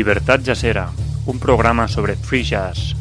[0.00, 0.88] Libertad Jazzera,
[1.26, 2.96] un programa sobre free jazz.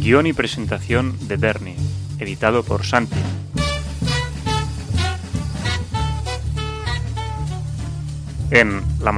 [0.00, 1.76] Guión y presentación de Bernie,
[2.18, 3.14] editado por Santi.
[8.50, 9.12] En la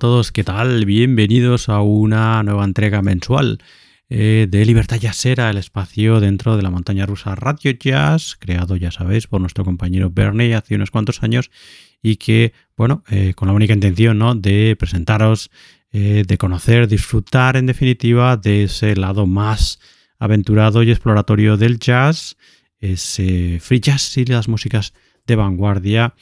[0.00, 0.86] todos, ¿qué tal?
[0.86, 3.58] Bienvenidos a una nueva entrega mensual
[4.08, 8.90] eh, de Libertad Jazzera, el espacio dentro de la montaña rusa Radio Jazz, creado, ya
[8.90, 11.50] sabéis, por nuestro compañero Bernie hace unos cuantos años
[12.02, 14.34] y que, bueno, eh, con la única intención ¿no?
[14.34, 15.50] de presentaros,
[15.92, 19.80] eh, de conocer, disfrutar en definitiva de ese lado más
[20.18, 22.38] aventurado y exploratorio del jazz,
[22.78, 24.94] ese free jazz y las músicas
[25.30, 26.14] de vanguardia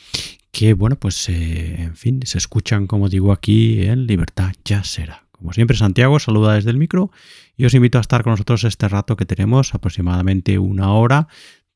[0.53, 5.25] que, bueno, pues eh, en fin, se escuchan, como digo aquí, en Libertad Jazzera.
[5.33, 7.11] Como siempre, Santiago saluda desde el micro
[7.57, 11.29] y os invito a estar con nosotros este rato que tenemos, aproximadamente una hora,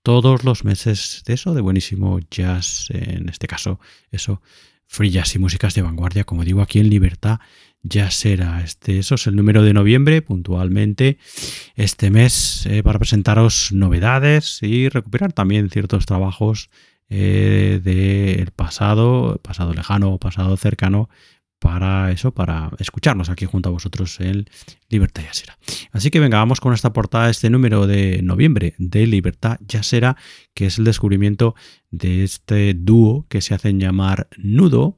[0.03, 3.79] todos los meses de eso, de buenísimo jazz, en este caso,
[4.11, 4.43] eso,
[4.87, 7.39] free jazz y músicas de vanguardia, como digo aquí en Libertad
[7.83, 8.63] Jazzera.
[8.63, 11.19] Este, eso es el número de noviembre, puntualmente,
[11.77, 16.69] este mes, eh, para presentaros novedades y recuperar también ciertos trabajos
[17.09, 21.09] eh, del pasado, pasado lejano pasado cercano,
[21.63, 24.47] para eso, para escucharnos aquí junto a vosotros en
[24.89, 25.57] Libertad Yasera.
[25.93, 30.17] Así que venga, vamos con esta portada, este número de noviembre de Libertad Yasera,
[30.55, 31.55] que es el descubrimiento
[31.93, 34.97] de este dúo que se hacen llamar Nudo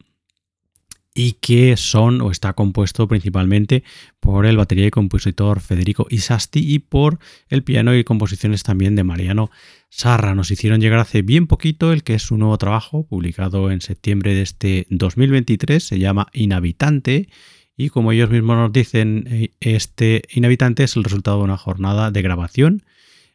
[1.15, 3.85] y que son o está compuesto principalmente
[4.19, 9.05] por el batería y compositor Federico Isasti y por el piano y composiciones también de
[9.05, 9.51] Mariano
[9.89, 10.35] Sarra.
[10.35, 14.35] Nos hicieron llegar hace bien poquito el que es su nuevo trabajo, publicado en septiembre
[14.35, 17.29] de este 2023, se llama Inhabitante
[17.77, 22.11] y como ellos mismos nos dicen, eh, este Inhabitante es el resultado de una jornada
[22.11, 22.83] de grabación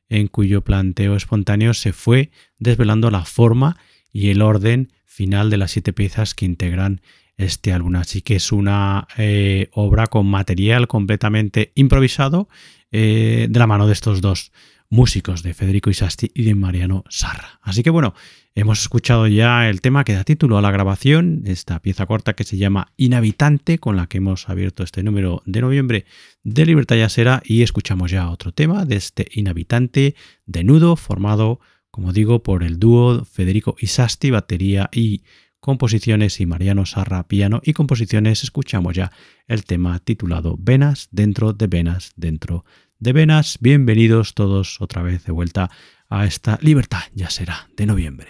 [0.09, 3.77] en cuyo planteo espontáneo se fue desvelando la forma
[4.11, 7.01] y el orden final de las siete piezas que integran
[7.39, 7.95] este álbum.
[7.95, 12.49] Así que es una eh, obra con material completamente improvisado
[12.91, 14.51] eh, de la mano de estos dos
[14.89, 17.59] músicos, de Federico Isasti y de Mariano Sarra.
[17.61, 18.13] Así que bueno,
[18.55, 22.43] hemos escuchado ya el tema que da título a la grabación, esta pieza corta que
[22.43, 26.05] se llama Inhabitante, con la que hemos abierto este número de noviembre
[26.43, 31.59] de Libertad Yasera y escuchamos ya otro tema de este Inhabitante de nudo formado,
[31.91, 35.21] como digo, por el dúo Federico Isasti, batería y
[35.59, 39.11] composiciones y Mariano Sarra piano y composiciones escuchamos ya
[39.47, 42.65] el tema titulado Venas dentro de venas dentro
[42.99, 43.57] de venas.
[43.59, 45.69] Bienvenidos todos otra vez de vuelta
[46.09, 48.29] a esta libertad, ya será de noviembre.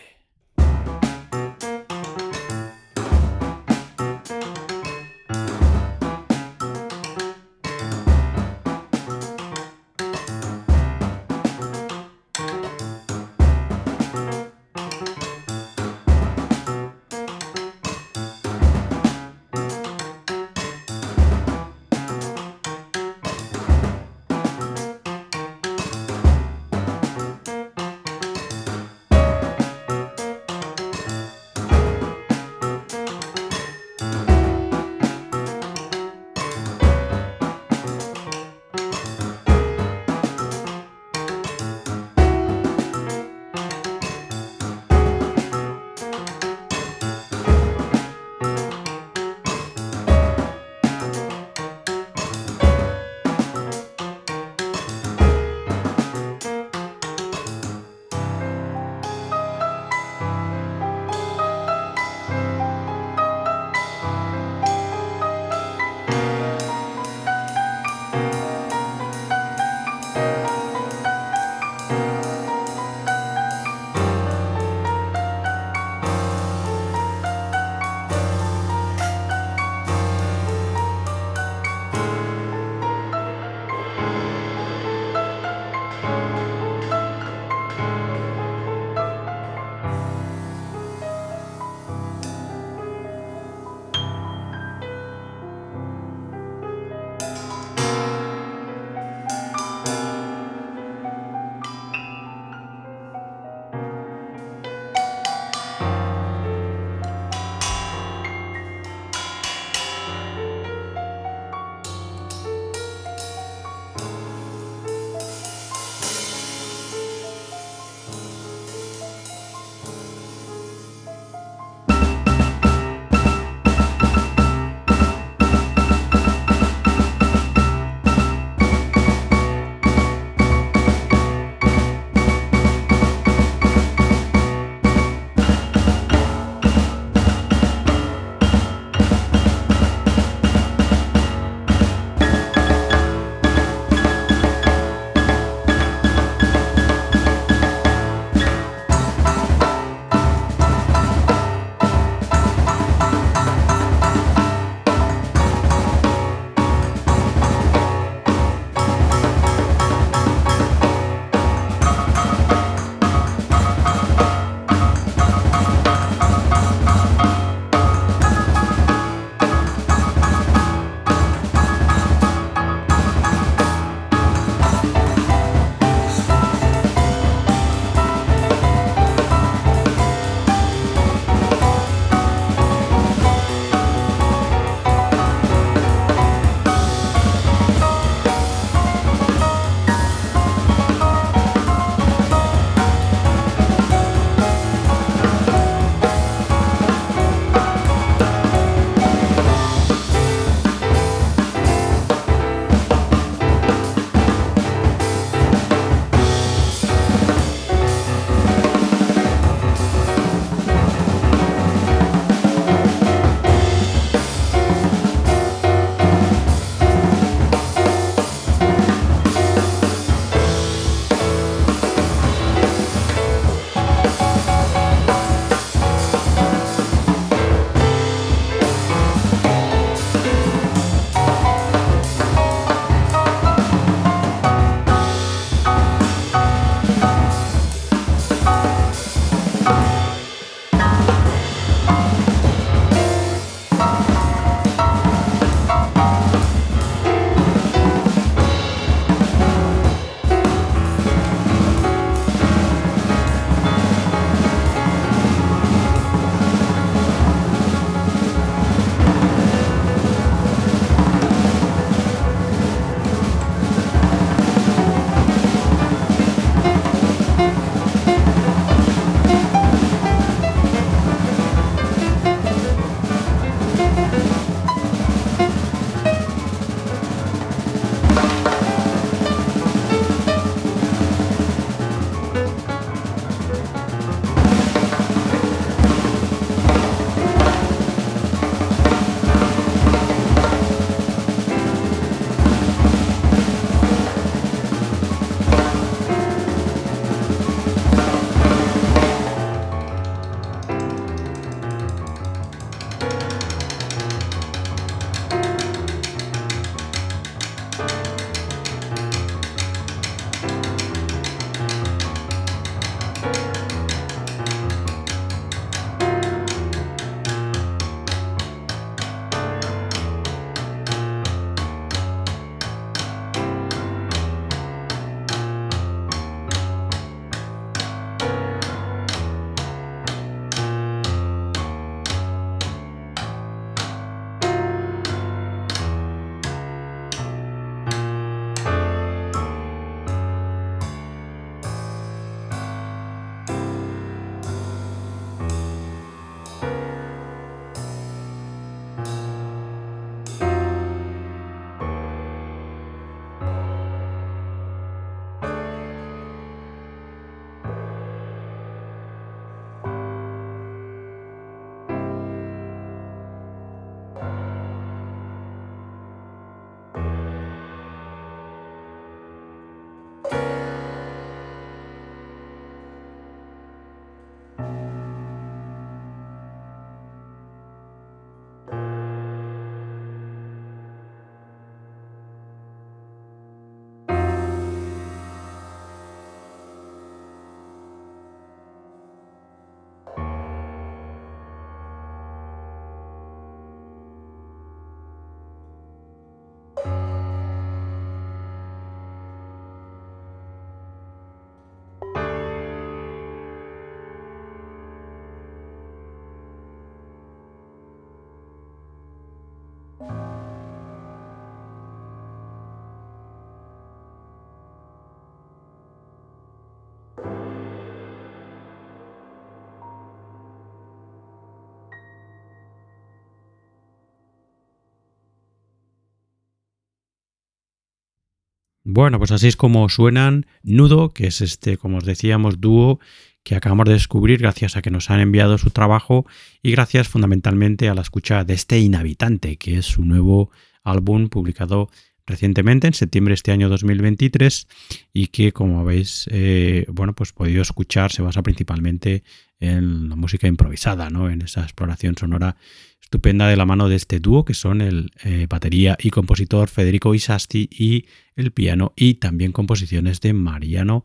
[428.91, 432.99] Bueno, pues así es como suenan Nudo, que es este, como os decíamos, dúo
[433.43, 436.25] que acabamos de descubrir gracias a que nos han enviado su trabajo
[436.63, 440.49] y gracias fundamentalmente a la escucha de este Inhabitante, que es su nuevo
[440.83, 441.91] álbum publicado
[442.25, 444.67] recientemente, en septiembre de este año 2023,
[445.13, 449.21] y que, como habéis eh, bueno, pues podido escuchar, se basa principalmente
[449.59, 451.30] en la música improvisada, ¿no?
[451.30, 452.56] en esa exploración sonora
[453.01, 457.16] estupenda de la mano de este dúo, que son el eh, batería y compositor Federico
[457.16, 461.04] Isasti y el piano y también composiciones de Mariano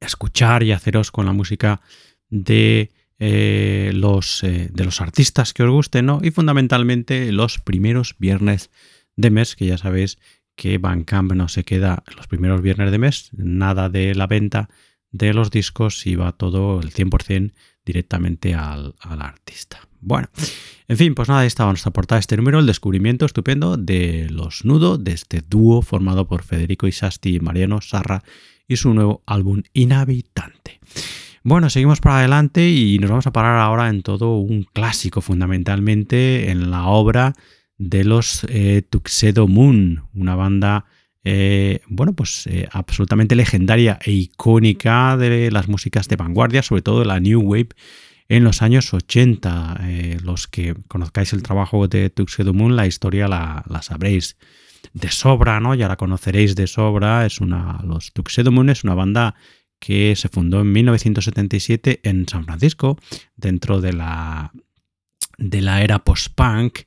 [0.00, 1.80] escuchar y haceros con la música
[2.28, 6.20] de, eh, los, eh, de los artistas que os gusten, ¿no?
[6.22, 8.70] Y fundamentalmente los primeros viernes
[9.16, 10.18] de mes, que ya sabéis
[10.56, 14.68] que Bandcamp no se queda los primeros viernes de mes, nada de la venta
[15.10, 17.52] de los discos y va todo el 100%
[17.84, 19.88] directamente al, artista.
[20.06, 20.28] Bueno,
[20.86, 24.98] en fin, pues nada, estaba nuestra portada este número, el descubrimiento estupendo de los Nudo,
[24.98, 28.22] de este dúo formado por Federico Isasti y Mariano Sarra
[28.68, 30.78] y su nuevo álbum Inhabitante.
[31.42, 36.50] Bueno, seguimos para adelante y nos vamos a parar ahora en todo un clásico, fundamentalmente
[36.50, 37.32] en la obra
[37.78, 40.84] de los eh, Tuxedo Moon, una banda
[41.26, 46.98] eh, bueno, pues eh, absolutamente legendaria e icónica de las músicas de vanguardia, sobre todo
[47.00, 47.70] de la New Wave
[48.28, 49.80] en los años 80.
[50.22, 54.36] los que conozcáis el trabajo de Tuxedo la historia la, sabréis
[54.92, 55.74] de sobra, ¿no?
[55.74, 57.26] Ya la conoceréis de sobra.
[57.26, 59.34] Es una, los Tuxedo es una banda
[59.78, 62.98] que se fundó en 1977 en San Francisco,
[63.36, 64.52] dentro de la,
[65.36, 66.80] de la era post-punk.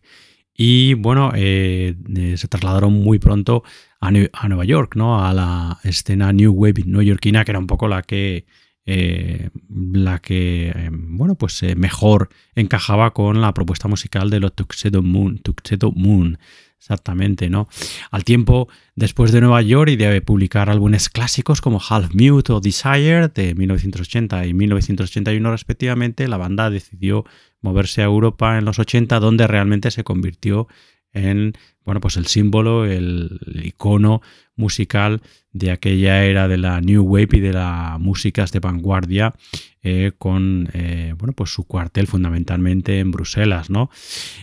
[0.55, 3.63] Y bueno, eh, eh, se trasladaron muy pronto
[3.99, 5.23] a, Nueva York, ¿no?
[5.23, 8.45] A la escena New Wave neoyorquina, que era un poco la que.
[8.89, 15.39] Eh, la que bueno pues mejor encajaba con la propuesta musical de los Tuxedo Moon,
[15.39, 16.37] Tuxedo Moon
[16.79, 17.67] exactamente, ¿no?
[18.11, 22.59] Al tiempo, después de Nueva York y de publicar álbumes clásicos como Half Mute o
[22.59, 27.25] Desire de 1980 y 1981 respectivamente, la banda decidió
[27.61, 30.67] moverse a Europa en los 80, donde realmente se convirtió
[31.13, 31.53] en
[31.87, 34.21] bueno, pues el símbolo, el, icono
[34.57, 35.21] musical
[35.53, 39.33] de aquella era de la New Wave y de las músicas de vanguardia,
[39.83, 43.69] eh, con eh, bueno, pues su cuartel fundamentalmente en Bruselas.
[43.69, 43.89] ¿no?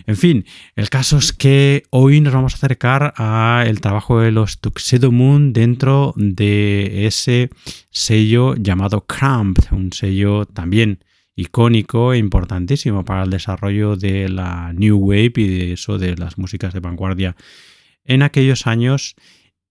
[0.07, 4.63] En fin, el caso es que hoy nos vamos a acercar al trabajo de los
[4.63, 7.51] Tuxedo Moon dentro de ese
[7.91, 11.05] sello llamado Cramp, un sello también
[11.37, 16.39] icónico e importantísimo para el desarrollo de la New Wave y de eso de las
[16.39, 17.37] músicas de vanguardia
[18.05, 19.17] en aquellos años.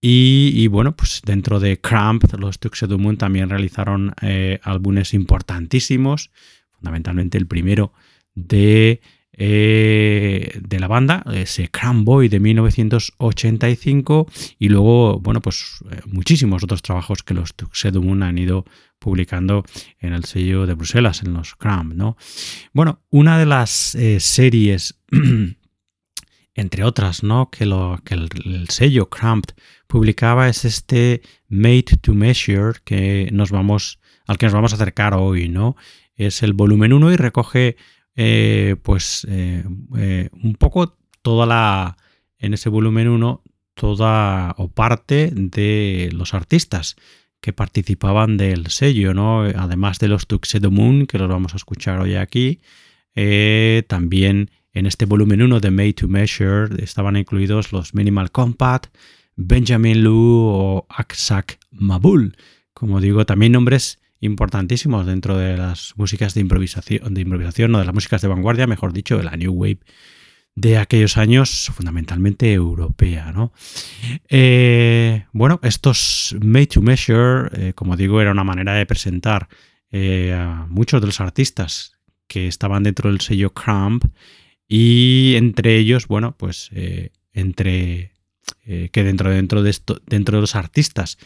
[0.06, 6.30] Y, bueno, pues dentro de Cramp, los Tuxedo Moon también realizaron eh, álbumes importantísimos,
[6.72, 7.94] fundamentalmente el primero
[8.34, 9.00] de,
[9.36, 16.62] eh, de la banda, ese Cramp Boy de 1985, y luego, bueno, pues eh, muchísimos
[16.62, 18.64] otros trabajos que los Tuxedo Moon han ido
[19.00, 19.64] publicando
[19.98, 22.16] en el sello de Bruselas, en los Cramp, ¿no?
[22.72, 25.00] Bueno, una de las eh, series,
[26.54, 27.50] entre otras, ¿no?
[27.50, 29.46] Que, lo, que el, sello Cramp
[29.88, 35.14] publicaba es este Made to Measure que nos vamos, al que nos vamos a acercar
[35.14, 35.76] hoy, ¿no?
[36.14, 37.76] Es el volumen 1 y recoge,
[38.16, 41.96] eh, pues, eh, un poco toda la,
[42.38, 43.42] en ese volumen 1,
[43.74, 46.96] toda o parte de los artistas
[47.40, 49.42] que participaban del sello, ¿no?
[49.42, 52.60] Además de los Tuxedo Moon, que los vamos a escuchar hoy aquí,
[53.14, 58.96] eh, también en este volumen 1 de Made to Measure estaban incluidos los Minimal Compact,
[59.36, 62.36] Benjamin Lu o Aksak Mabul.
[62.72, 67.84] Como digo, también nombres importantísimos dentro de las músicas de improvisación, de improvisación o de
[67.84, 69.80] las músicas de vanguardia, mejor dicho, de la New Wave
[70.56, 73.32] de aquellos años, fundamentalmente europea.
[73.32, 73.52] ¿no?
[74.28, 79.48] Eh, bueno, estos Made to Measure, eh, como digo, era una manera de presentar
[79.90, 84.04] eh, a muchos de los artistas que estaban dentro del sello Cramp
[84.66, 86.70] y entre ellos, bueno, pues
[87.32, 88.12] entre
[88.64, 91.18] que dentro, dentro, de esto, dentro de los artistas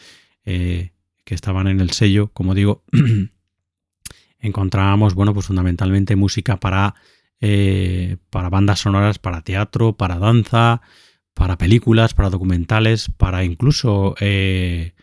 [1.29, 2.83] que estaban en el sello, como digo,
[4.39, 6.95] encontrábamos, bueno, pues fundamentalmente música para
[7.39, 10.81] eh, para bandas sonoras, para teatro, para danza,
[11.35, 14.93] para películas, para documentales, para incluso eh,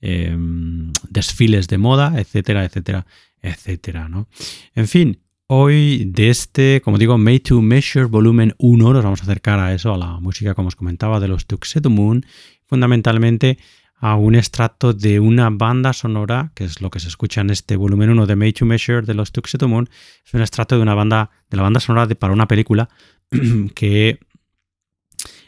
[0.00, 3.06] em, desfiles de moda, etcétera, etcétera,
[3.40, 4.08] etcétera.
[4.08, 4.26] ¿no?
[4.74, 8.92] En fin, hoy de este, como digo, Made to Measure Volumen 1.
[8.92, 11.90] Nos vamos a acercar a eso, a la música, como os comentaba, de los Tuxedo
[11.90, 12.26] Moon.
[12.64, 13.58] Fundamentalmente
[13.98, 17.76] a un extracto de una banda sonora, que es lo que se escucha en este
[17.76, 19.88] volumen 1 de Made to Measure de los Tuxedo Moon.
[20.24, 22.88] Es un extracto de una banda, de la banda sonora de, para una película
[23.74, 24.18] que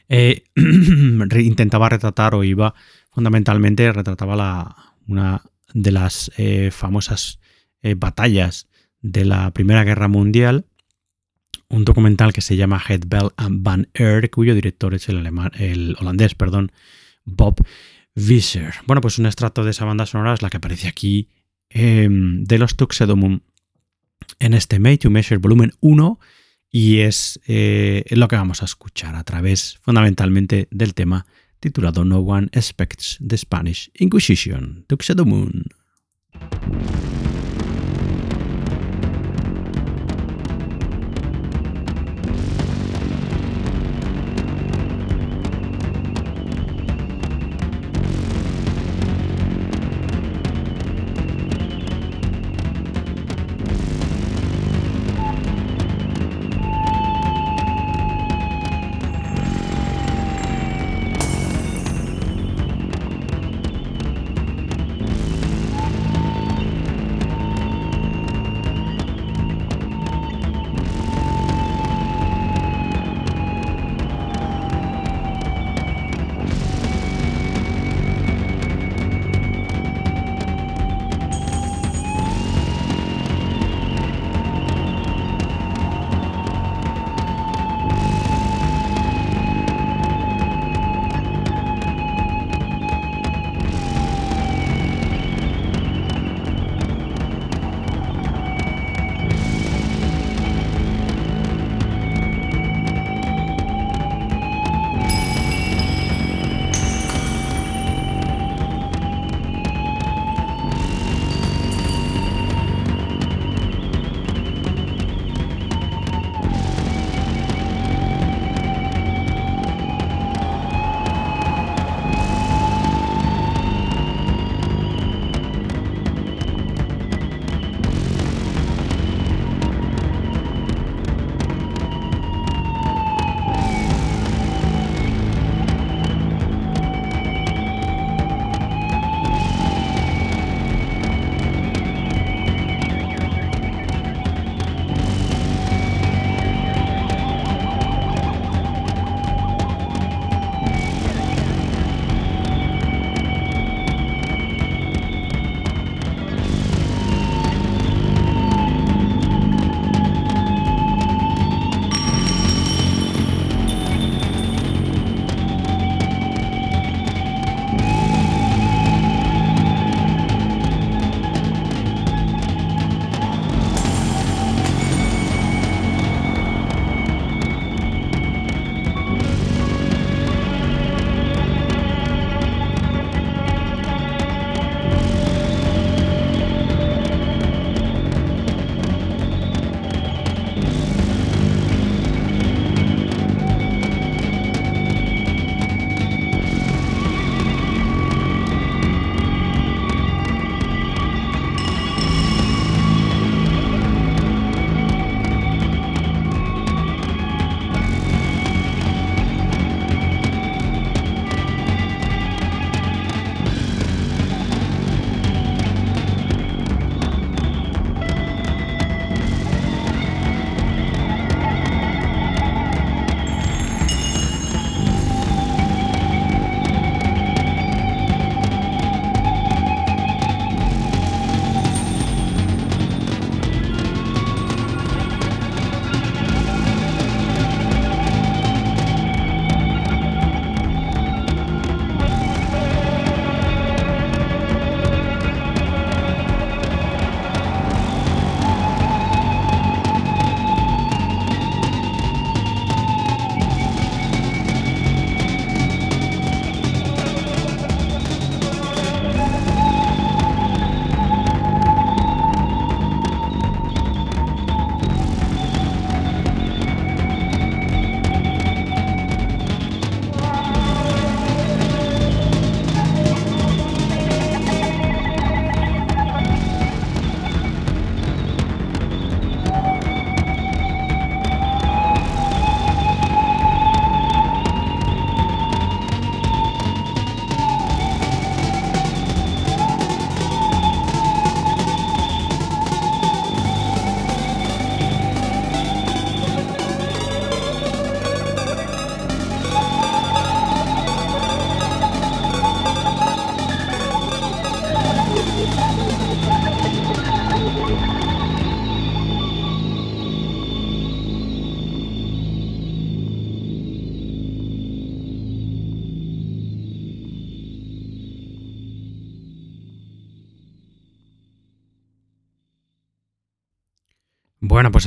[0.08, 0.44] eh,
[1.38, 2.74] intentaba retratar o iba
[3.10, 4.76] fundamentalmente retrataba la,
[5.06, 5.42] una
[5.74, 7.40] de las eh, famosas
[7.82, 8.68] eh, batallas
[9.00, 10.66] de la Primera Guerra Mundial,
[11.68, 15.96] un documental que se llama Bell and Van Air, cuyo director es el, alemán, el
[16.00, 16.72] holandés perdón,
[17.24, 17.56] Bob
[18.18, 18.74] Visser.
[18.86, 21.28] Bueno, pues un extracto de esa banda sonora es la que aparece aquí
[21.70, 23.42] em, de los Tuxedo Moon
[24.40, 26.18] en este Made to Measure volumen 1
[26.70, 31.26] y es eh, lo que vamos a escuchar a través fundamentalmente del tema
[31.60, 35.64] titulado No One Expects the Spanish Inquisition, Tuxedo Moon.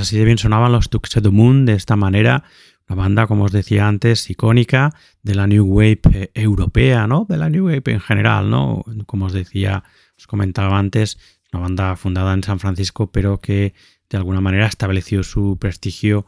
[0.02, 2.44] Así de bien sonaban los Tuxedo Moon de esta manera.
[2.88, 7.26] Una banda, como os decía antes, icónica de la New Wave eh, europea, ¿no?
[7.30, 8.84] De la New Wave en general, ¿no?
[9.06, 9.84] Como os decía,
[10.18, 11.18] os comentaba antes,
[11.54, 13.74] una banda fundada en San Francisco, pero que
[14.10, 16.26] de alguna manera estableció su prestigio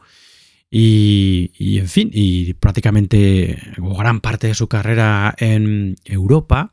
[0.76, 6.72] y, en fin, y prácticamente gran parte de su carrera en Europa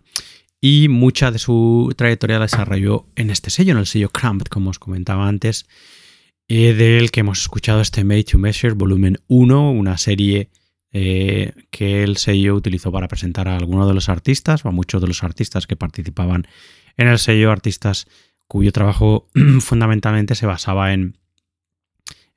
[0.59, 4.71] y mucha de su trayectoria la desarrolló en este sello, en el sello Cramped, como
[4.71, 5.67] os comentaba antes,
[6.51, 10.49] del que hemos escuchado este Made to Measure Volumen 1, una serie
[10.91, 15.01] eh, que el sello utilizó para presentar a algunos de los artistas o a muchos
[15.01, 16.45] de los artistas que participaban
[16.97, 18.05] en el sello, artistas
[18.49, 19.29] cuyo trabajo
[19.61, 21.17] fundamentalmente se basaba en,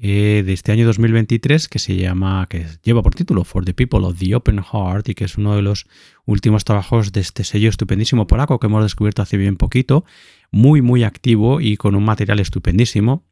[0.00, 4.00] eh, de este año 2023 que se llama, que lleva por título For the People
[4.00, 5.86] of the Open Heart y que es uno de los
[6.24, 10.04] últimos trabajos de este sello estupendísimo polaco que hemos descubierto hace bien poquito,
[10.50, 13.24] muy muy activo y con un material estupendísimo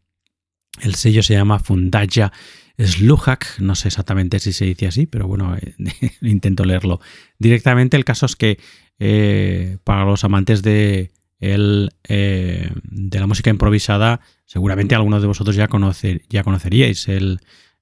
[0.80, 2.32] el sello se llama Fundaja
[2.78, 5.74] Sluhak, no sé exactamente si se dice así, pero bueno, eh,
[6.22, 7.00] intento leerlo
[7.38, 7.96] directamente.
[7.96, 8.58] El caso es que
[8.98, 11.08] eh, para los amantes eh,
[11.40, 17.08] de la música improvisada, seguramente algunos de vosotros ya conoceríais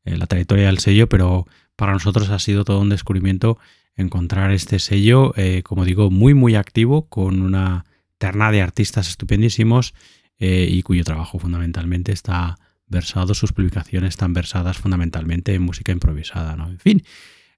[0.04, 3.58] la trayectoria del sello, pero para nosotros ha sido todo un descubrimiento
[3.96, 7.84] encontrar este sello, como digo, muy muy activo, con una
[8.18, 9.94] terna de artistas estupendísimos
[10.38, 12.56] y cuyo trabajo fundamentalmente está
[12.90, 16.68] versado, sus publicaciones están versadas fundamentalmente en música improvisada, ¿no?
[16.68, 17.02] En fin,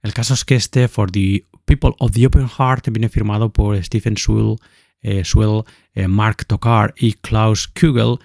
[0.03, 3.83] el caso es que este For the People of the Open Heart viene firmado por
[3.83, 4.57] Stephen Swell,
[5.01, 5.23] eh,
[5.95, 8.19] eh, Mark Tokar y Klaus Kugel,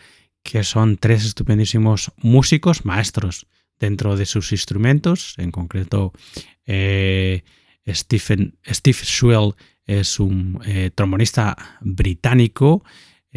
[0.44, 3.48] que son tres estupendísimos músicos, maestros
[3.80, 5.36] dentro de sus instrumentos.
[5.38, 6.14] En concreto,
[6.66, 7.44] eh,
[7.88, 8.98] Stephen, Steve
[9.86, 10.60] es un
[10.96, 12.84] trombonista británico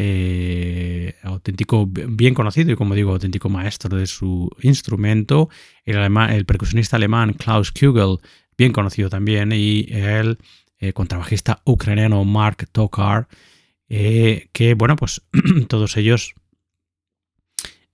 [0.02, 5.50] eh, auténtico, bien conocido y como digo, auténtico maestro de su instrumento,
[5.84, 8.16] el, percusionista alemán Klaus Kugel,
[8.56, 10.38] bien conocido también, y el
[10.78, 13.28] eh, contrabajista ucraniano Mark Tokar,
[13.90, 15.20] eh, que bueno, pues
[15.68, 16.34] todos ellos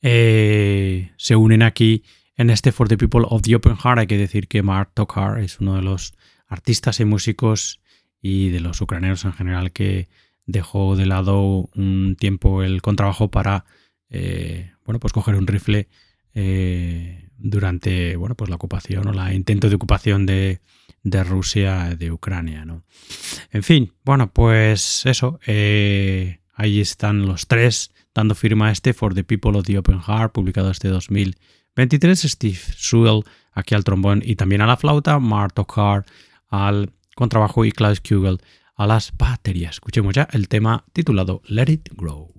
[0.00, 2.04] se unen aquí
[2.36, 3.98] en este For the People of the Open Heart.
[3.98, 6.14] Hay que decir que Mark Tokar es uno de los
[6.46, 7.80] artistas y músicos
[8.22, 10.08] y de los ucranianos en general que
[10.46, 13.64] dejó de lado un tiempo el contrabajo para
[14.08, 15.88] eh, bueno, pues coger un rifle
[16.34, 20.60] eh, durante bueno, pues la ocupación o la intento de ocupación de,
[21.04, 22.64] Rusia de Ucrania.
[22.64, 22.84] ¿no?
[23.50, 25.38] En fin, bueno, pues eso.
[25.46, 30.32] Eh, ahí están los tres dando firma este For the People of the Open Heart,
[30.32, 32.22] publicado este 2023.
[32.22, 36.04] Steve Sewell aquí al trombón y también a la flauta, Mark Carr
[36.48, 38.38] al contrabajo y Klaus Kugel
[38.76, 39.76] a las baterías.
[39.76, 42.35] Escuchemos ya el tema titulado Let It Grow.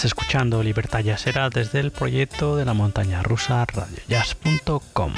[0.00, 5.12] Estás escuchando Libertad Jazzera desde el proyecto de la montaña rusa radiojazz.com.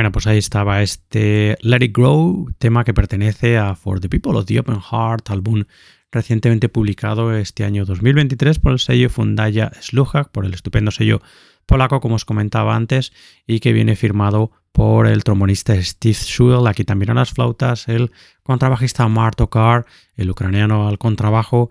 [0.00, 4.32] Bueno, pues ahí estaba este Let It Grow, tema que pertenece a For the People
[4.38, 5.64] of the Open Heart, álbum
[6.10, 11.20] recientemente publicado este año 2023 por el sello Fundaya Sluchak, por el estupendo sello
[11.66, 13.12] polaco, como os comentaba antes,
[13.46, 18.10] y que viene firmado por el trombonista Steve Schuell, aquí también a las flautas, el
[18.42, 19.84] contrabajista Marto Carr,
[20.16, 21.68] el ucraniano al contrabajo,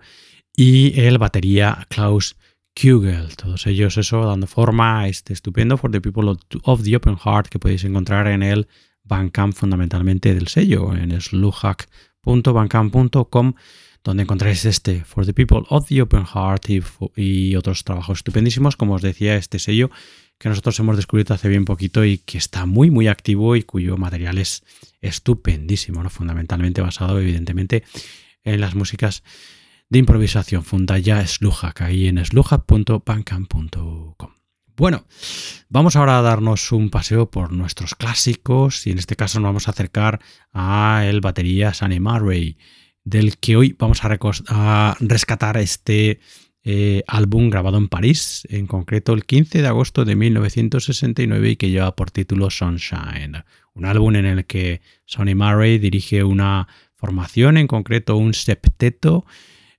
[0.54, 2.36] y el batería Klaus
[2.74, 3.36] Kugel.
[3.36, 7.48] Todos ellos eso dando forma a este estupendo For the People of the Open Heart
[7.48, 8.68] que podéis encontrar en el
[9.04, 13.54] Bandcamp fundamentalmente del sello, en sluhack.bandcamp.com
[14.02, 16.70] donde encontráis este For the People of the Open Heart
[17.16, 19.90] y, otros trabajos estupendísimos, como os decía, este sello
[20.38, 23.98] que nosotros hemos descubierto hace bien poquito y que está muy muy activo y cuyo
[23.98, 24.62] material es
[25.02, 27.84] estupendísimo, fundamentalmente basado evidentemente
[28.42, 29.22] en las músicas
[29.90, 30.64] de improvisación.
[30.64, 34.30] Funda ya Sluhak ahí en sluhak.bandcamp.com.
[34.76, 35.04] Bueno,
[35.68, 39.68] vamos ahora a darnos un paseo por nuestros clásicos y en este caso nos vamos
[39.68, 40.20] a acercar
[40.54, 42.56] a el batería Sunny Murray
[43.04, 46.20] del que hoy vamos a, rescatar este
[46.62, 51.68] eh, álbum grabado en París, en concreto el 15 de agosto de 1969 y que
[51.70, 57.66] lleva por título Sunshine, un álbum en el que Sonny Murray dirige una formación, en
[57.66, 59.24] concreto un septeto.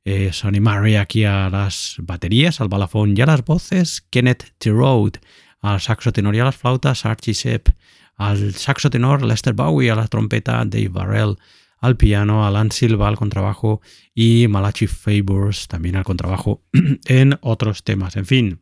[0.03, 4.71] Eh, Sonny Murray aquí a las baterías, al balafón y a las voces, Kenneth T.
[4.71, 5.13] Road
[5.61, 7.69] al saxo tenor y a las flautas, Archie Sepp,
[8.15, 11.37] al saxo tenor Lester Bowie, a la trompeta Dave Barrell,
[11.77, 13.81] al piano, Alan Silva al contrabajo
[14.13, 16.63] y Malachi Favors también al contrabajo
[17.05, 18.15] en otros temas.
[18.17, 18.59] En fin,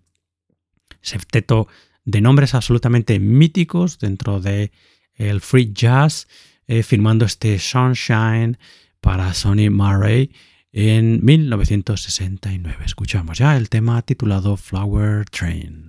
[1.01, 1.67] septeto
[2.05, 4.71] de nombres absolutamente míticos dentro de
[5.15, 6.27] el free jazz,
[6.67, 8.57] eh, firmando este Sunshine
[9.01, 10.31] para Sonny Murray
[10.71, 12.83] en 1969.
[12.85, 15.88] Escuchamos ya el tema titulado Flower Train.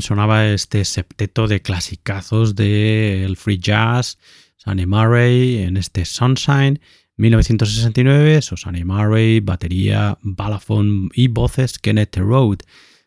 [0.00, 4.18] Sonaba este septeto de clasicazos del free jazz,
[4.56, 6.80] Sunny Murray en este Sunshine,
[7.16, 12.58] 1969, Sunny Murray, batería, balafón y voces Kenneth Road,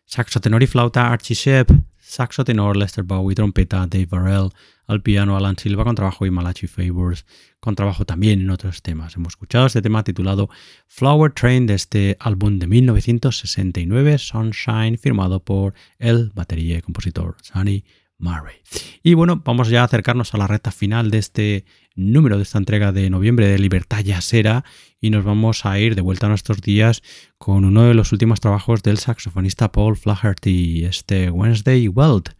[0.06, 4.48] saxo tenor y flauta Archie Shepp, saxo tenor Lester Bowie, trompeta Dave Varell,
[4.86, 7.26] al piano Alan Silva con trabajo y Malachi Favors
[7.60, 9.16] con trabajo también en otros temas.
[9.16, 10.48] Hemos escuchado este tema titulado
[10.86, 17.84] Flower Train de este álbum de 1969, Sunshine, firmado por el batería y compositor Sunny
[18.18, 18.56] Murray.
[19.02, 21.64] Y bueno, vamos ya a acercarnos a la recta final de este
[21.94, 24.64] número de esta entrega de noviembre de Libertad Yasera
[25.00, 27.02] y nos vamos a ir de vuelta a nuestros días
[27.38, 32.34] con uno de los últimos trabajos del saxofonista Paul Flaherty, este Wednesday Weld.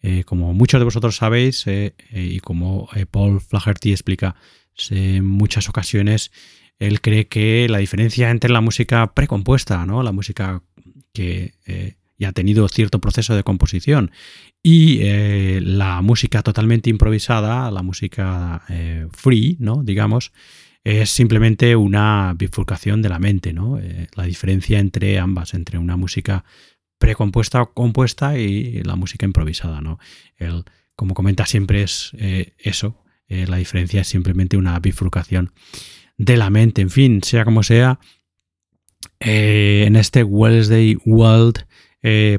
[0.00, 4.36] Eh, como muchos de vosotros sabéis eh, eh, y como Paul Flaherty explica
[4.90, 6.30] en muchas ocasiones,
[6.78, 10.04] él cree que la diferencia entre la música precompuesta, ¿no?
[10.04, 10.62] la música
[11.12, 11.54] que
[12.16, 14.12] ya ha tenido cierto proceso de composición,
[14.62, 15.00] y
[15.58, 18.62] la música totalmente improvisada, la música
[19.10, 19.82] free, ¿no?
[19.82, 20.30] digamos,
[20.84, 23.80] es simplemente una bifurcación de la mente, ¿no?
[24.14, 26.44] la diferencia entre ambas, entre una música
[26.98, 29.98] precompuesta o compuesta y la música improvisada, ¿no?
[30.36, 30.64] El,
[30.96, 35.52] como comenta siempre es eh, eso, eh, la diferencia es simplemente una bifurcación
[36.16, 38.00] de la mente, en fin, sea como sea,
[39.20, 41.66] eh, en este Wednesday World,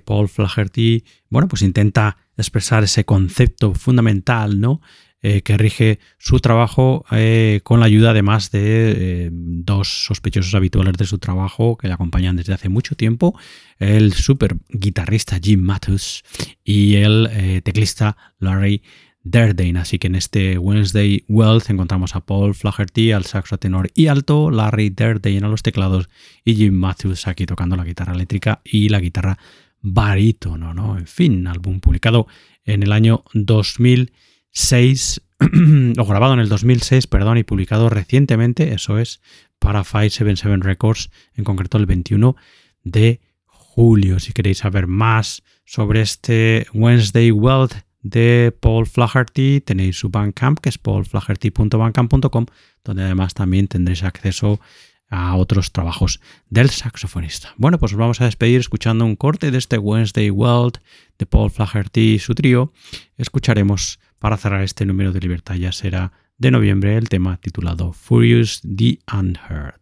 [0.05, 4.81] Paul Flaherty, bueno, pues intenta expresar ese concepto fundamental, ¿no?
[5.21, 10.93] Eh, que rige su trabajo eh, con la ayuda además de eh, dos sospechosos habituales
[10.93, 13.37] de su trabajo que le acompañan desde hace mucho tiempo,
[13.79, 16.23] el super guitarrista Jim Matthews
[16.63, 18.81] y el teclista Larry
[19.21, 19.77] Derdane.
[19.79, 24.49] Así que en este Wednesday Wealth encontramos a Paul Flaherty al saxo tenor y alto,
[24.49, 26.07] Larry Derdane a los teclados
[26.45, 29.37] y Jim Matthews aquí tocando la guitarra eléctrica y la guitarra
[29.81, 30.97] barítono, ¿no?
[30.97, 32.27] En fin, álbum publicado
[32.63, 34.13] en el año 2000
[34.51, 35.21] 6,
[35.97, 39.21] o grabado en el 2006, perdón, y publicado recientemente, eso es,
[39.59, 42.35] para 577 Records, en concreto el 21
[42.83, 44.19] de julio.
[44.19, 50.69] Si queréis saber más sobre este Wednesday Wealth de Paul Flaherty, tenéis su Bandcamp, que
[50.69, 52.45] es paulflaherty.bandcamp.com,
[52.83, 54.59] donde además también tendréis acceso
[55.09, 56.19] a otros trabajos
[56.49, 57.53] del saxofonista.
[57.57, 60.79] Bueno, pues vamos a despedir escuchando un corte de este Wednesday World
[61.17, 62.71] de Paul Flaherty y su trío.
[63.17, 68.61] Escucharemos para cerrar este número de Libertad ya será de noviembre el tema titulado Furious
[68.61, 69.81] the Unheard.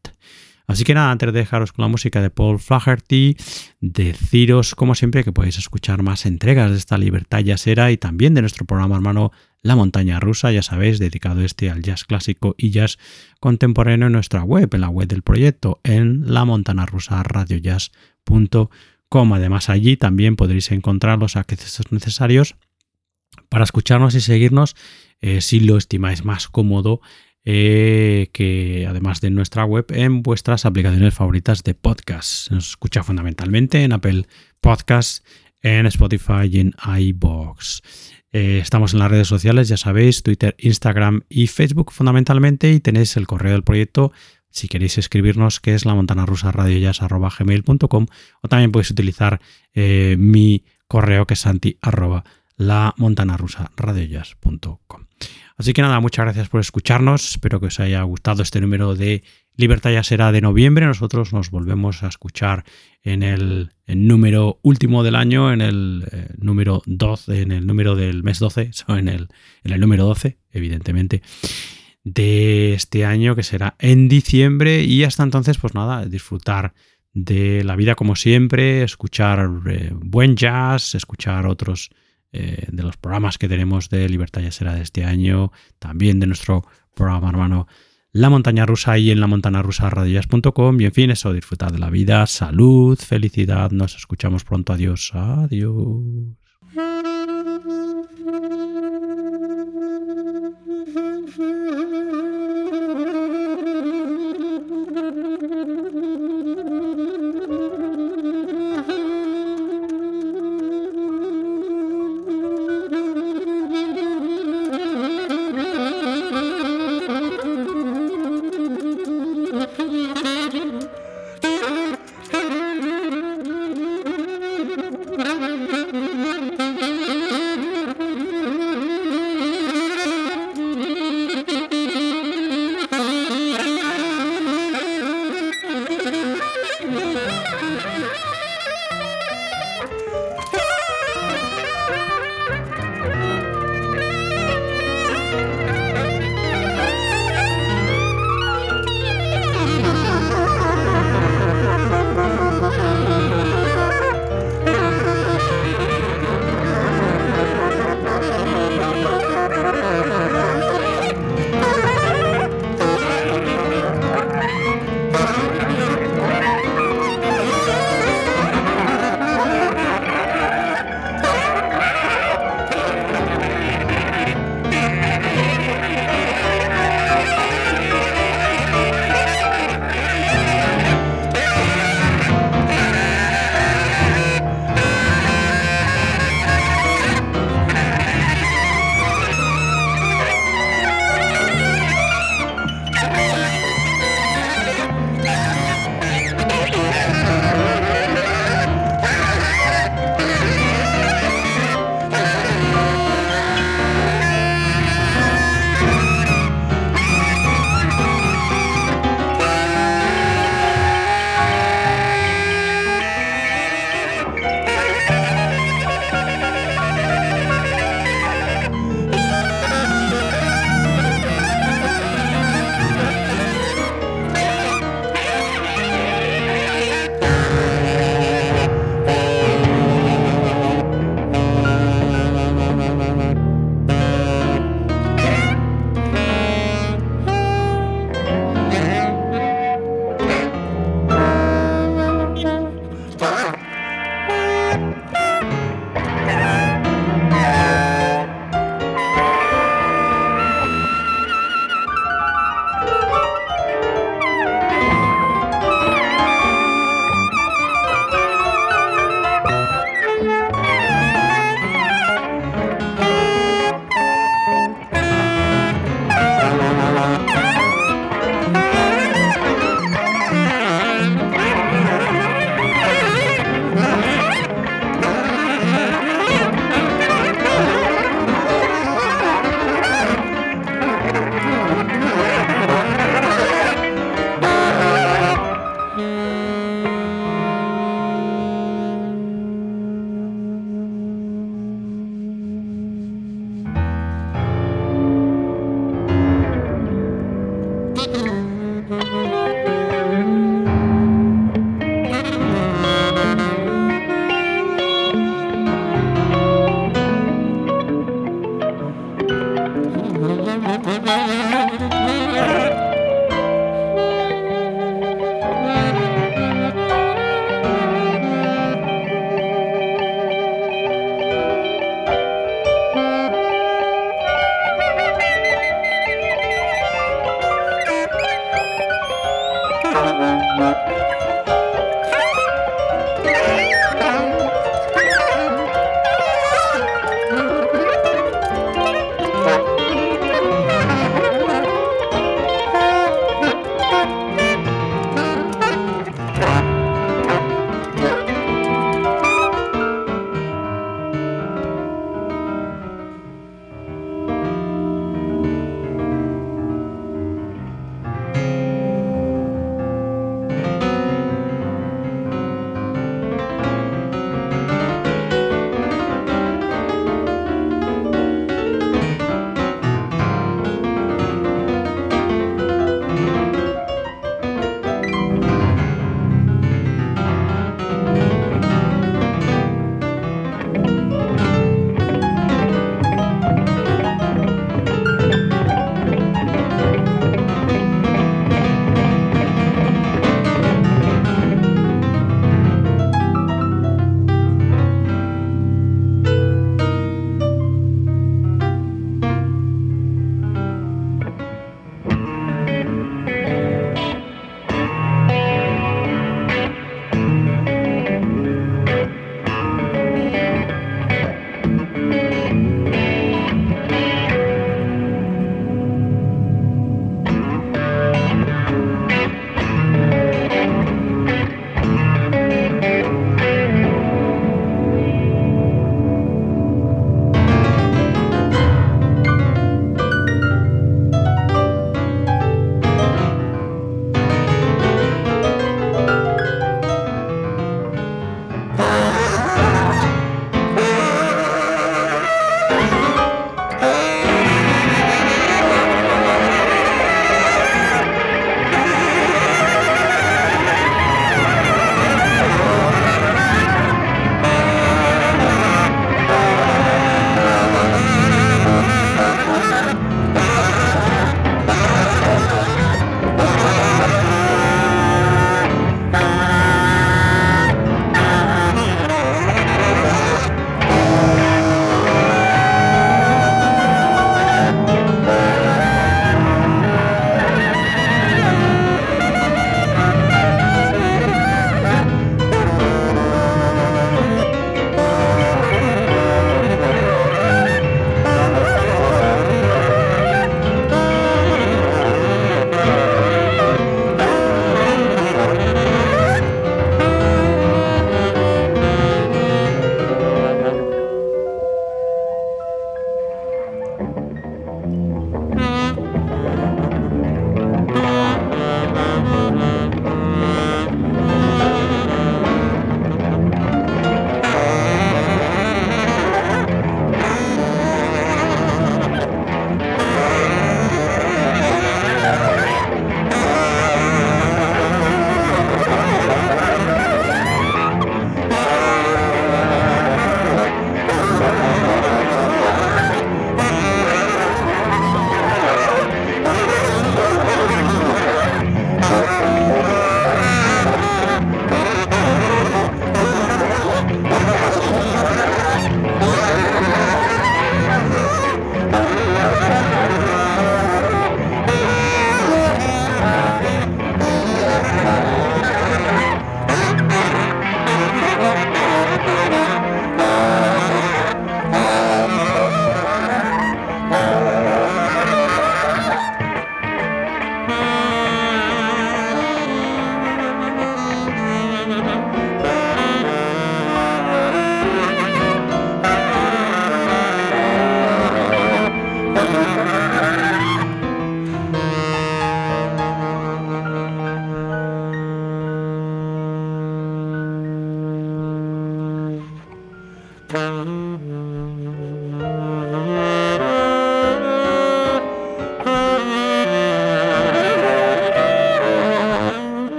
[0.67, 3.37] Así que nada, antes de dejaros con la música de Paul Flaherty,
[3.79, 8.41] deciros como siempre que podéis escuchar más entregas de esta Libertad Jazzera y también de
[8.41, 9.31] nuestro programa hermano
[9.61, 12.97] La Montaña Rusa, ya sabéis, dedicado este al jazz clásico y jazz
[13.39, 16.45] contemporáneo en nuestra web, en la web del proyecto, en la
[16.85, 17.23] rusa.
[19.09, 22.55] Además allí también podréis encontrar los accesos necesarios
[23.49, 24.75] para escucharnos y seguirnos
[25.21, 27.01] eh, si lo estimáis más cómodo
[27.43, 32.51] eh, que además de nuestra web en vuestras aplicaciones favoritas de podcast.
[32.51, 34.27] Nos escucha fundamentalmente en Apple
[34.59, 35.23] Podcasts,
[35.61, 37.81] en Spotify y en iBox.
[38.33, 43.15] Eh, estamos en las redes sociales, ya sabéis, Twitter, Instagram y Facebook fundamentalmente y tenéis
[43.15, 44.11] el correo del proyecto
[44.49, 49.39] si queréis escribirnos, que es la montana rusa o también podéis utilizar
[49.75, 51.77] mi correo que es santi
[52.57, 55.07] la montana rusa radioyas.com.
[55.55, 57.31] Así que nada, muchas gracias por escucharnos.
[57.31, 59.23] Espero que os haya gustado este número de
[59.57, 60.85] Libertad ya será de noviembre.
[60.85, 62.63] Nosotros nos volvemos a escuchar
[63.01, 68.21] en el, número último del año, en el eh, número 12, en el número del
[68.21, 69.29] mes 12, en el,
[69.63, 71.23] en el número 12, evidentemente,
[72.03, 74.83] de este año que será en diciembre.
[74.83, 76.75] Y hasta entonces, pues nada, disfrutar
[77.13, 81.89] de la vida como siempre, escuchar eh, buen jazz, escuchar otros
[82.31, 86.27] eh, de los programas que tenemos de Libertad ya será de este año, también de
[86.27, 87.67] nuestro programa hermano
[88.11, 91.79] La Montaña Rusa y en la montana rusa radillas.com y en fin, eso, disfrutar de
[91.79, 96.46] la vida, salud, felicidad, nos escuchamos pronto, adiós, adiós.